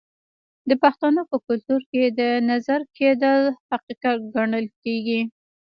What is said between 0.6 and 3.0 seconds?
د پښتنو په کلتور کې د نظر